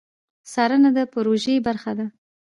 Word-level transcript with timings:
څارنه 0.51 0.89
د 0.97 0.99
پروژې 1.13 1.55
برخه 1.67 1.91
ده 1.99 2.07